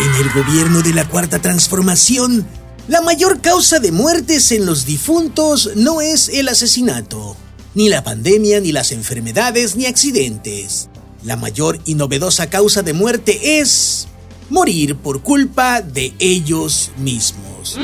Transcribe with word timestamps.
En 0.00 0.14
el 0.14 0.30
gobierno 0.30 0.80
de 0.80 0.94
la 0.94 1.08
Cuarta 1.08 1.40
Transformación, 1.40 2.46
la 2.86 3.02
mayor 3.02 3.40
causa 3.40 3.80
de 3.80 3.90
muertes 3.90 4.52
en 4.52 4.64
los 4.64 4.86
difuntos 4.86 5.70
no 5.74 6.00
es 6.00 6.28
el 6.28 6.46
asesinato, 6.46 7.36
ni 7.74 7.88
la 7.88 8.04
pandemia, 8.04 8.60
ni 8.60 8.70
las 8.70 8.92
enfermedades, 8.92 9.74
ni 9.74 9.86
accidentes. 9.86 10.88
La 11.24 11.36
mayor 11.36 11.80
y 11.84 11.94
novedosa 11.94 12.48
causa 12.48 12.82
de 12.82 12.92
muerte 12.92 13.58
es 13.58 14.06
morir 14.50 14.94
por 14.94 15.20
culpa 15.22 15.82
de 15.82 16.14
ellos 16.20 16.92
mismos. 16.96 17.76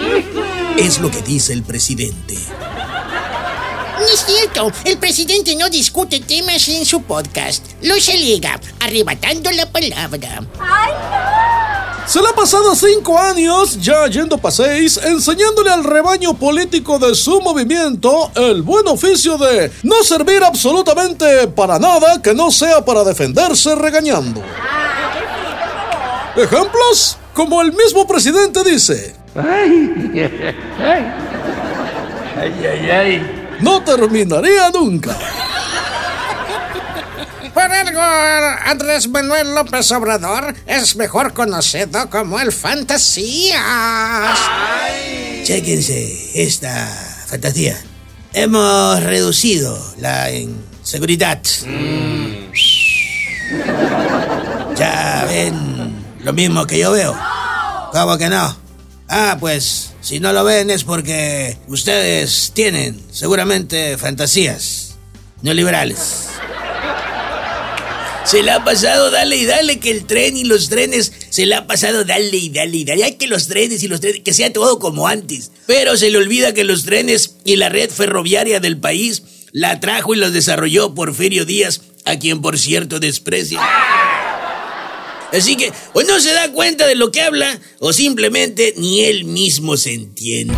Es 0.78 1.00
lo 1.00 1.10
que 1.10 1.20
dice 1.20 1.52
el 1.52 1.64
presidente. 1.64 2.36
No 3.98 4.06
es 4.06 4.24
cierto, 4.24 4.70
el 4.84 4.98
presidente 4.98 5.56
no 5.56 5.68
discute 5.68 6.20
temas 6.20 6.68
en 6.68 6.84
su 6.84 7.02
podcast. 7.02 7.64
Los 7.82 8.08
alega, 8.08 8.60
arrebatando 8.78 9.50
la 9.50 9.70
palabra. 9.72 10.42
Se 12.06 12.20
le 12.20 12.28
ha 12.28 12.32
pasado 12.32 12.74
cinco 12.74 13.18
años, 13.18 13.80
ya 13.80 14.06
yendo 14.08 14.36
pa' 14.36 14.50
seis, 14.50 15.00
enseñándole 15.02 15.70
al 15.70 15.82
rebaño 15.82 16.34
político 16.34 16.98
de 16.98 17.14
su 17.14 17.40
movimiento 17.40 18.30
el 18.34 18.62
buen 18.62 18.86
oficio 18.86 19.38
de 19.38 19.72
no 19.82 20.04
servir 20.04 20.44
absolutamente 20.44 21.48
para 21.48 21.78
nada 21.78 22.20
que 22.20 22.34
no 22.34 22.50
sea 22.50 22.84
para 22.84 23.04
defenderse 23.04 23.74
regañando. 23.74 24.42
Ejemplos, 26.36 27.16
como 27.32 27.62
el 27.62 27.72
mismo 27.72 28.06
presidente 28.06 28.62
dice. 28.62 29.16
No 33.60 33.82
terminaría 33.82 34.68
nunca. 34.70 35.16
Algo, 37.94 38.60
Andrés 38.64 39.06
Manuel 39.08 39.54
López 39.54 39.92
Obrador 39.92 40.52
es 40.66 40.96
mejor 40.96 41.32
conocido 41.32 42.10
como 42.10 42.40
el 42.40 42.50
Fantasías. 42.50 44.38
Chéquense 45.44 46.42
esta 46.42 46.88
fantasía. 47.26 47.80
Hemos 48.32 49.00
reducido 49.00 49.78
la 49.98 50.32
inseguridad. 50.32 51.40
Ya 54.76 55.24
ven 55.28 56.04
lo 56.24 56.32
mismo 56.32 56.66
que 56.66 56.78
yo 56.80 56.90
veo. 56.90 57.16
¿Cómo 57.92 58.18
que 58.18 58.28
no? 58.28 58.56
Ah, 59.08 59.36
pues 59.38 59.92
si 60.00 60.18
no 60.18 60.32
lo 60.32 60.42
ven 60.42 60.70
es 60.70 60.82
porque 60.82 61.58
ustedes 61.68 62.50
tienen 62.54 63.00
seguramente 63.12 63.96
fantasías 63.98 64.96
neoliberales. 65.42 66.24
Se 68.34 68.42
le 68.42 68.50
ha 68.50 68.64
pasado 68.64 69.12
dale 69.12 69.36
y 69.36 69.44
dale 69.44 69.78
que 69.78 69.92
el 69.92 70.06
tren 70.06 70.36
y 70.36 70.42
los 70.42 70.68
trenes 70.68 71.12
se 71.30 71.46
le 71.46 71.54
ha 71.54 71.68
pasado 71.68 72.04
dale 72.04 72.36
y 72.36 72.48
dale 72.48 72.78
y 72.78 72.84
dale. 72.84 73.04
Hay 73.04 73.14
que 73.14 73.28
los 73.28 73.46
trenes 73.46 73.84
y 73.84 73.86
los 73.86 74.00
trenes, 74.00 74.22
que 74.24 74.34
sea 74.34 74.52
todo 74.52 74.80
como 74.80 75.06
antes. 75.06 75.52
Pero 75.66 75.96
se 75.96 76.10
le 76.10 76.18
olvida 76.18 76.52
que 76.52 76.64
los 76.64 76.82
trenes 76.82 77.36
y 77.44 77.54
la 77.54 77.68
red 77.68 77.90
ferroviaria 77.90 78.58
del 78.58 78.76
país 78.80 79.22
la 79.52 79.78
trajo 79.78 80.14
y 80.14 80.18
los 80.18 80.32
desarrolló 80.32 80.96
Porfirio 80.96 81.44
Díaz, 81.44 81.82
a 82.06 82.18
quien 82.18 82.42
por 82.42 82.58
cierto 82.58 82.98
desprecia. 82.98 83.60
Así 85.32 85.54
que 85.54 85.70
o 85.92 86.02
no 86.02 86.18
se 86.18 86.32
da 86.32 86.50
cuenta 86.50 86.88
de 86.88 86.96
lo 86.96 87.12
que 87.12 87.22
habla 87.22 87.60
o 87.78 87.92
simplemente 87.92 88.74
ni 88.76 89.04
él 89.04 89.26
mismo 89.26 89.76
se 89.76 89.92
entiende. 89.92 90.56